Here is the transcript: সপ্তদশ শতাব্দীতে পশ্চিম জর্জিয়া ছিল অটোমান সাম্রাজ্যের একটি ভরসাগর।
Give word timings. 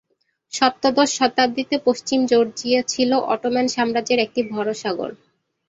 সপ্তদশ 0.53 1.09
শতাব্দীতে 1.17 1.75
পশ্চিম 1.87 2.19
জর্জিয়া 2.25 2.81
ছিল 2.87 3.11
অটোমান 3.33 3.65
সাম্রাজ্যের 3.67 4.19
একটি 4.19 4.41
ভরসাগর। 4.51 5.11